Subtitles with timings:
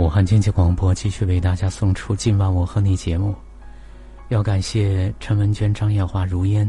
[0.00, 3.34] 武汉经济广播继续为大家送出今晚我和你节目。
[4.30, 6.68] 要感谢陈文娟、张艳华、如烟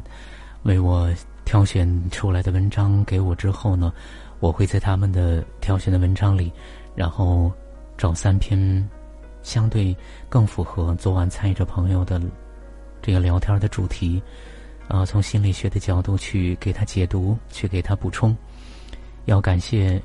[0.63, 1.09] 为我
[1.45, 3.93] 挑选出来的文章给我之后呢，
[4.41, 6.51] 我会在他们的挑选的文章里，
[6.93, 7.49] 然后
[7.97, 8.85] 找三篇
[9.43, 9.95] 相对
[10.27, 12.21] 更符合昨晚参与者朋友的
[13.01, 14.21] 这个聊天的主题，
[14.89, 18.35] 啊，从心理学的角度去给他解读，去给他补充。
[19.23, 20.01] 要感谢。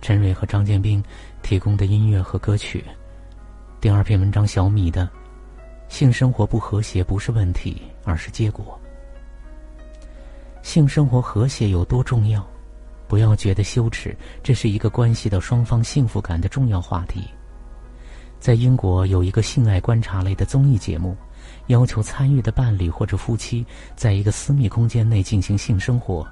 [0.00, 1.02] 陈蕊和张建斌
[1.42, 2.84] 提供的音乐和歌曲。
[3.80, 5.08] 第二篇文章，小米的
[5.88, 8.78] 性生活不和谐不是问题，而是结果。
[10.62, 12.46] 性生活和谐有多重要？
[13.08, 17.24] 不要觉得羞耻，这是一个关系到双方幸福感的重要话题。
[18.38, 21.16] 在英国有一个性爱观察类的综艺节目，
[21.66, 26.26] 要求参与的伴侣或者夫妻在一个私密空间内进行性生活，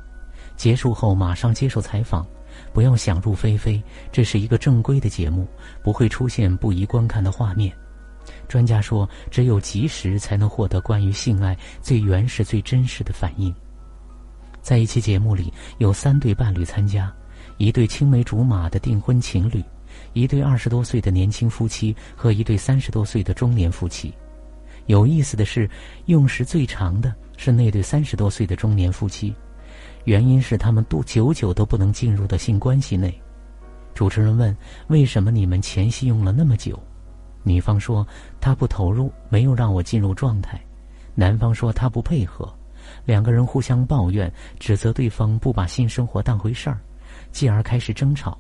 [0.56, 2.26] 结束后马上接受采访。
[2.72, 5.46] 不要想入非非，这是一个正规的节目，
[5.82, 7.72] 不会出现不宜观看的画面。
[8.46, 13.54] 专家说，只有及时才能获得关于性爱最原始、最真实的反应。
[14.60, 17.10] 在一期节目里，有三对伴侣参加：
[17.56, 19.64] 一对青梅竹马的订婚情侣，
[20.12, 24.12] 一对二十多岁的年轻夫妻和一对三十多岁的中年夫妻。
[24.86, 25.68] 有意思的是，
[26.06, 29.34] 用时最长的是那对三十多岁的中年夫妻。
[30.08, 33.12] 原因是他们都久久都不能进入的性关系内。
[33.92, 34.56] 主持人问
[34.88, 36.82] ：“为什么你们前戏用了那么久？”
[37.44, 38.06] 女方说
[38.40, 40.58] ：“他不投入，没有让我进入状态。”
[41.14, 42.50] 男方说：“他不配合。”
[43.04, 46.78] 两个人互相抱怨，指责对方不把性生活当回事儿，
[47.30, 48.38] 继而开始争吵。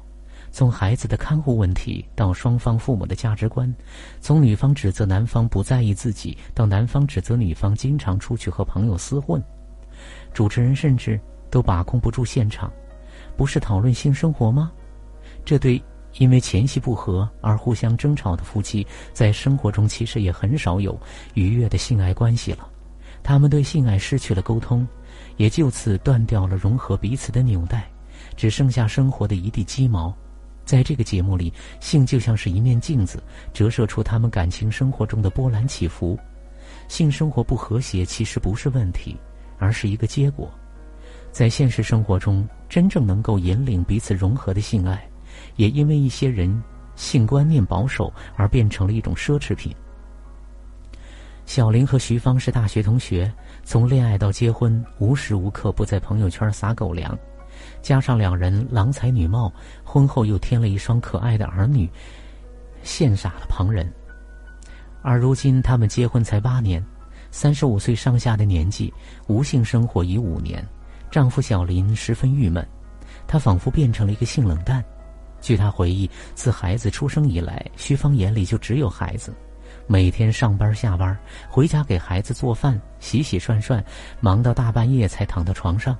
[0.50, 3.70] 从孩子的看护问题到双方父母的价值观，
[4.22, 9.38] 从女方指责男方不在意自己，到男方指责女方经常出去和朋友厮混。
[10.32, 11.20] 主持人甚至。
[11.50, 12.72] 都把控不住现场，
[13.36, 14.72] 不是讨论性生活吗？
[15.44, 15.82] 这对
[16.18, 20.98] 因为前戏不和而互相争吵的夫妻，在生活中其实也很少有
[21.34, 22.68] 愉悦的性爱关系了。
[23.22, 24.86] 他们对性爱失去了沟通，
[25.36, 27.88] 也就此断掉了融合彼此的纽带，
[28.36, 30.14] 只剩下生活的一地鸡毛。
[30.64, 33.22] 在这个节目里，性就像是一面镜子，
[33.52, 36.18] 折射出他们感情生活中的波澜起伏。
[36.88, 39.16] 性生活不和谐其实不是问题，
[39.58, 40.50] 而是一个结果。
[41.38, 45.08] 在现实生活中，真正能够引领彼此融合的性爱，
[45.54, 46.60] 也因为一些人
[46.96, 49.72] 性观念保守而变成了一种奢侈品。
[51.46, 53.32] 小林和徐芳是大学同学，
[53.62, 57.16] 从恋爱到结婚，无时无刻不在朋友圈撒狗粮。
[57.80, 59.52] 加上两人郎才女貌，
[59.84, 61.88] 婚后又添了一双可爱的儿女，
[62.82, 63.88] 羡煞了旁人。
[65.02, 66.84] 而如今他们结婚才八年，
[67.30, 68.92] 三十五岁上下的年纪，
[69.28, 70.66] 无性生活已五年。
[71.10, 72.66] 丈夫小林十分郁闷，
[73.26, 74.84] 他仿佛变成了一个性冷淡。
[75.40, 79.32] 据他回忆，自孩子出生以来，徐芳眼里就只有孩子，
[79.86, 81.16] 每天上班下班，
[81.48, 83.82] 回家给孩子做饭、洗洗涮涮，
[84.20, 85.96] 忙到大半夜才躺到床上。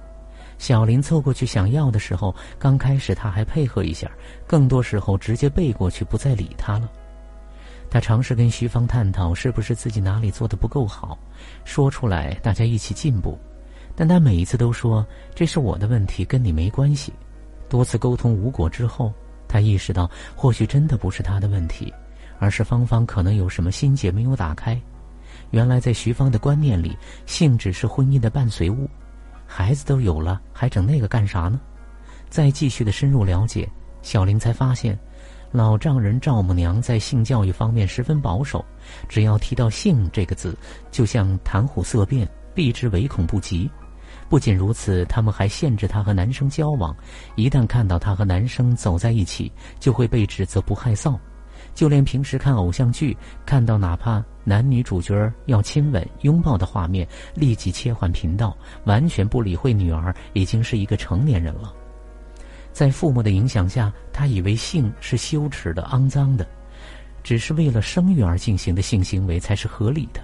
[0.59, 4.11] 小林凑过去想要的时候，刚开始他还配合一下，
[4.45, 6.91] 更多时候直接背过去，不再理他了。
[7.89, 11.17] 他尝试跟徐芳探讨，是不是自己哪里做的不够好，
[11.65, 13.39] 说出来大家一起进步。
[13.98, 15.04] 但他每一次都说
[15.34, 17.12] 这是我的问题，跟你没关系。
[17.69, 19.12] 多次沟通无果之后，
[19.48, 21.92] 他意识到或许真的不是他的问题，
[22.38, 24.81] 而是芳芳可能有什么心结没有打开。
[25.50, 28.88] 原来在徐芳的观念里，性只是婚姻的伴随物，
[29.44, 31.60] 孩子都有了，还整那个干啥呢？
[32.30, 33.69] 再继续的深入了解，
[34.00, 34.97] 小玲才发现，
[35.50, 38.65] 老丈人丈母娘在性教育方面十分保守，
[39.09, 40.56] 只要提到性这个字，
[40.92, 43.69] 就像谈虎色变，避之唯恐不及。
[44.28, 46.94] 不仅如此，他们还限制她和男生交往，
[47.34, 49.50] 一旦看到她和男生走在一起，
[49.81, 51.19] 就会被指责不害臊。
[51.75, 53.16] 就连平时看偶像剧，
[53.47, 61.72] 看到哪怕男女主角要亲吻、拥抱的画面，立即切换频道，完全不理会女儿已经是一个成年人了。
[62.72, 66.47] 在父母的影响下，他以为性是羞耻的、肮脏的，
[67.22, 70.21] 只是为了生育而进行的性行为才是合理的。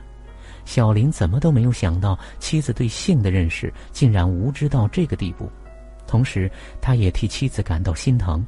[0.65, 5.51] 小林怎么都没有想到，妻子对性的认识竟然无知到这个地步。
[6.07, 6.51] 同时，
[6.81, 8.45] 他也替妻子感到心疼。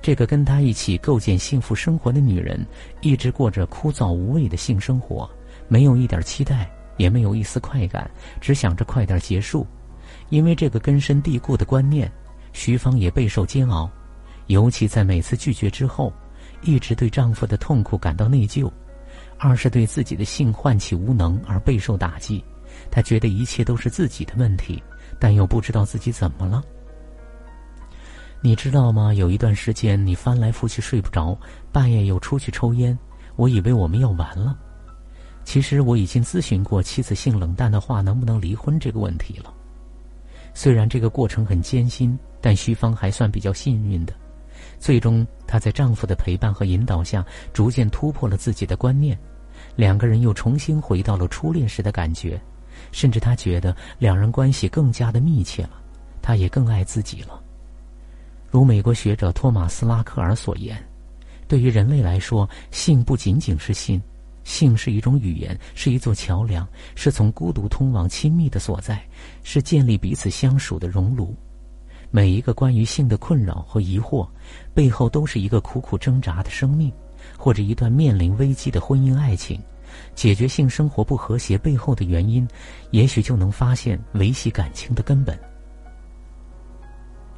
[0.00, 2.64] 这个跟他一起构建幸福生活的女人，
[3.00, 5.28] 一直过着枯燥无味的性生活，
[5.66, 8.08] 没有一点期待，也没有一丝快感，
[8.40, 9.66] 只想着快点结束。
[10.28, 12.10] 因为这个根深蒂固的观念，
[12.52, 13.90] 徐芳也备受煎熬。
[14.46, 16.12] 尤其在每次拒绝之后，
[16.62, 18.70] 一直对丈夫的痛苦感到内疚。
[19.46, 22.42] 二是对自己的性唤起无能而备受打击，
[22.90, 24.82] 他觉得一切都是自己的问题，
[25.20, 26.64] 但又不知道自己怎么了。
[28.40, 29.12] 你知道吗？
[29.12, 31.38] 有一段时间你翻来覆去睡不着，
[31.70, 32.98] 半夜又出去抽烟，
[33.36, 34.56] 我以为我们要完了。
[35.44, 39.52] 其实我已经咨询过妻子性冷淡的话能不能离婚这个问题了。
[40.54, 44.14] 虽然这个过程很艰辛，但徐芳还算比较幸运的。
[44.78, 49.18] 最终，她在丈夫的陪伴和引导下，逐渐突破了自己的观念，
[49.76, 52.40] 两个人又重新回到了初恋时的感觉，
[52.92, 55.80] 甚至他觉得两人关系更加的密切了，
[56.22, 57.40] 他也更爱自己了。
[58.50, 60.80] 如美国学者托马斯·拉克尔所言，
[61.48, 64.00] 对于人类来说，性不仅仅是性，
[64.44, 69.02] 性是一种语言，是一座桥梁，是从孤独通往亲密的所在，
[69.42, 71.34] 是建立彼此相属的熔炉。
[72.12, 74.28] 每一个关于性的困扰和疑惑，
[74.72, 76.92] 背后都是一个苦苦挣扎的生命，
[77.36, 79.60] 或者一段面临危机的婚姻爱情。
[80.14, 82.46] 解决性生活不和谐背后的原因，
[82.90, 85.38] 也许就能发现维系感情的根本。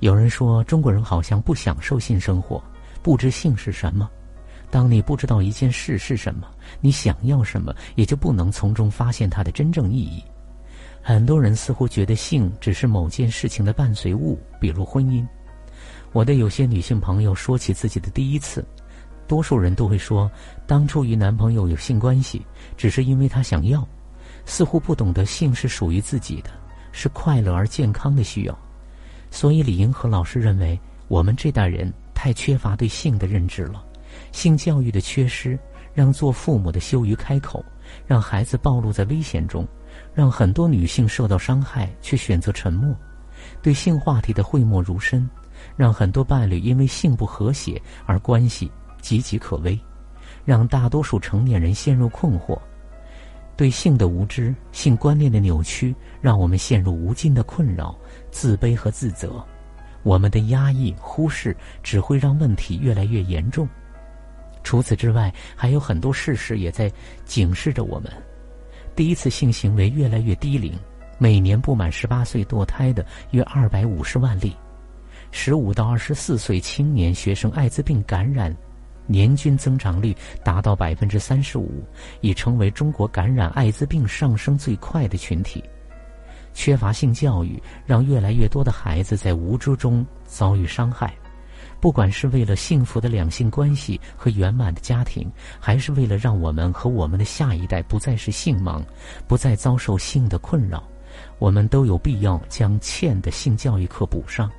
[0.01, 2.63] 有人说，中国人好像不享受性生活，
[3.03, 4.09] 不知性是什么。
[4.71, 6.49] 当你不知道一件事是什么，
[6.81, 10.23] 你想要什么，也就不能从中发现它的真正意义。
[11.03, 15.27] 很多人似乎觉得性只是某件事情的伴随物，比如婚姻。
[16.13, 18.65] 我的有些女性朋友说起自己的第一次，
[19.29, 20.31] 多数人都会说，
[20.67, 22.45] 当初与男朋友有性关系，
[22.77, 23.87] 只是因为他想要，
[24.45, 26.51] 似乎不懂得性是属于自己的，
[26.93, 28.59] 是快乐而健康的需要。
[29.31, 30.79] 所以，李银河老师认为，
[31.09, 33.85] 我们这代人太缺乏对性的认知了。
[34.33, 35.59] 性教育的缺失，
[35.93, 37.65] 让做父母的羞于开口，
[38.07, 39.67] 让孩子暴露在危险中，
[40.15, 42.95] 让很多女性受到伤害却选择沉默，
[43.61, 45.29] 对性话题的讳莫如深，
[45.77, 48.71] 让很多伴侣因为性不和谐而关系
[49.07, 49.79] 岌岌可危，
[50.45, 52.59] 让大多数成年人陷入困惑。
[53.57, 57.97] 对性的无知、性观念的扭曲，让我们陷入无尽的困扰、
[58.33, 59.43] 自卑和自责。
[60.03, 63.69] 我们的压抑、忽视，只会让问题越来越严重。
[64.65, 66.91] 除此之外，还有很多事实也在
[67.25, 68.13] 警示着我们：
[68.97, 70.77] 第一次性行为越来越低龄，
[71.17, 74.51] 每年不满十八岁堕胎的约二百五十万例；
[75.31, 78.55] 十五到二十四岁青年学生艾滋病感染。
[79.07, 80.15] 年均增长率
[80.45, 81.85] 达到百分之三十五，
[82.21, 85.63] 已成为中国感染艾滋病上升最快的群体。
[86.55, 91.15] 缺乏性教育，让越来越多的孩子在无知中遭遇伤害。
[91.79, 95.31] 不管是为了幸福的两性关系和圆满的家庭，
[95.61, 98.83] 还是为了让我们和我们的下一代不再是性盲，
[99.29, 100.83] 不再遭受性的困扰，
[101.39, 104.51] 我们都有必要将欠的性教育课补上。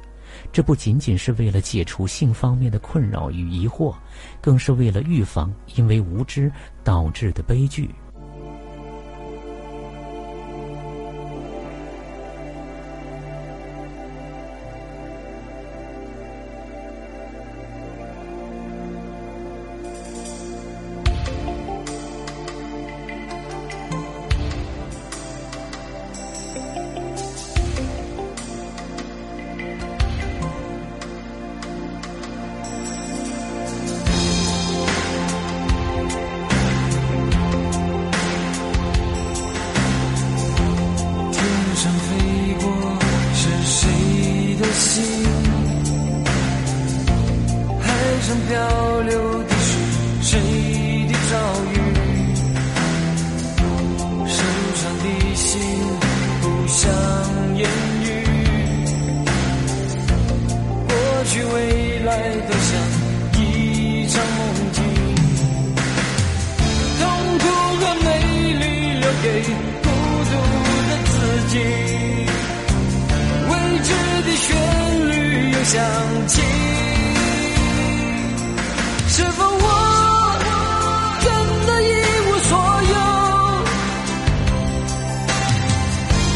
[0.52, 3.94] 这不仅仅是为了解除性方面的困扰与疑惑，
[4.42, 6.52] 更是为了预防因为无知
[6.84, 7.90] 导致的悲剧。
[69.54, 70.32] 孤独
[70.88, 71.14] 的自
[71.50, 71.56] 己。
[73.50, 73.52] 未
[73.84, 73.90] 知
[74.24, 74.46] 的旋
[75.10, 75.12] 律
[75.52, 75.76] 又响
[76.28, 76.34] 起。
[79.10, 79.66] 是否我
[81.22, 81.26] 真
[81.66, 81.86] 的一
[82.28, 82.52] 无所
[82.94, 82.96] 有？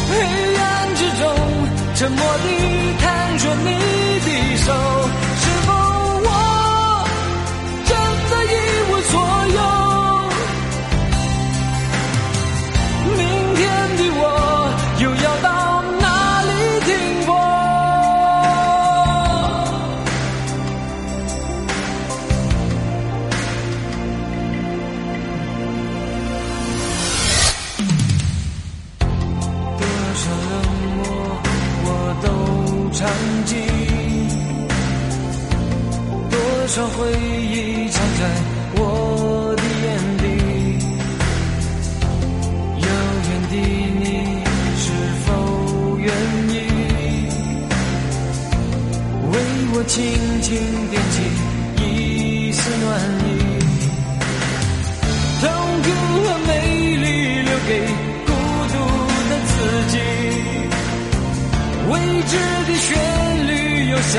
[0.10, 0.12] 黑
[0.58, 0.66] 暗
[0.96, 1.24] 之中
[1.96, 2.46] 沉默地
[3.00, 3.68] 探索你
[4.26, 4.28] 的
[4.58, 5.01] 手。
[46.12, 46.54] 等你
[49.32, 49.34] 为
[49.74, 49.96] 我轻
[50.42, 50.50] 轻
[50.90, 51.16] 点起
[51.82, 52.86] 一丝暖
[53.26, 53.30] 意，
[55.40, 55.44] 痛
[55.84, 55.88] 苦
[56.26, 56.50] 和美
[56.98, 57.08] 丽
[57.44, 57.70] 留给
[58.28, 58.30] 孤
[58.74, 58.76] 独
[59.30, 59.52] 的自
[59.88, 59.96] 己，
[61.90, 61.92] 未
[62.28, 62.32] 知
[62.68, 62.88] 的旋
[63.48, 63.50] 律
[63.90, 64.14] 又响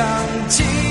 [0.48, 0.81] 起。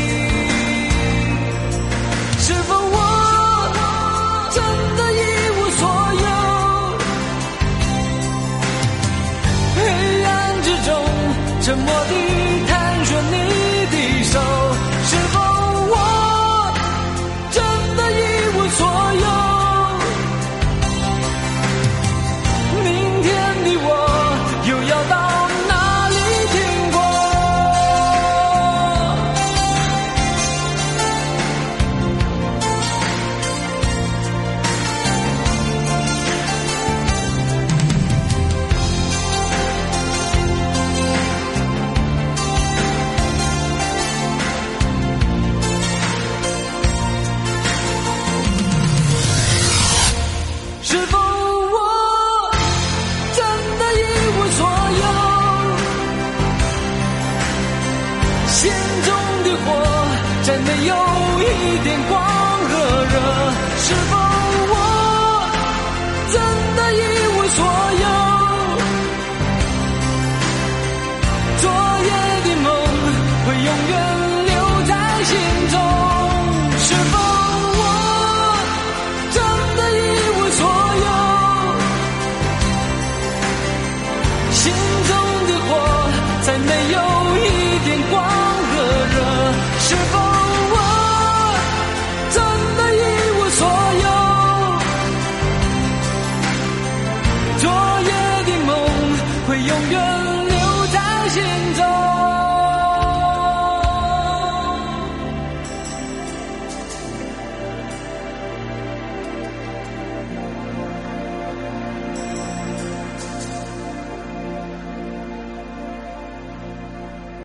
[73.63, 73.90] 用。